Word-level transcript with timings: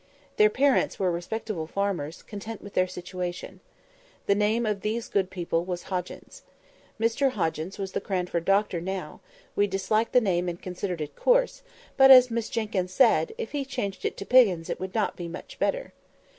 Their 0.37 0.49
parents 0.49 0.97
were 0.97 1.11
respectable 1.11 1.67
farmers, 1.67 2.23
content 2.23 2.63
with 2.63 2.73
their 2.73 2.87
station. 2.87 3.59
The 4.25 4.33
name 4.33 4.65
of 4.65 4.81
these 4.81 5.07
good 5.07 5.29
people 5.29 5.63
was 5.63 5.83
Hoggins. 5.83 6.41
Mr 6.99 7.33
Hoggins 7.33 7.77
was 7.77 7.91
the 7.91 8.01
Cranford 8.01 8.43
doctor 8.43 8.81
now; 8.81 9.21
we 9.55 9.67
disliked 9.67 10.13
the 10.13 10.19
name 10.19 10.49
and 10.49 10.59
considered 10.59 11.01
it 11.01 11.15
coarse; 11.15 11.61
but, 11.97 12.09
as 12.09 12.31
Miss 12.31 12.49
Jenkyns 12.49 12.91
said, 12.91 13.35
if 13.37 13.51
he 13.51 13.63
changed 13.63 14.03
it 14.03 14.17
to 14.17 14.25
Piggins 14.25 14.71
it 14.71 14.79
would 14.79 14.95
not 14.95 15.15
be 15.15 15.27
much 15.27 15.59
better. 15.59 15.93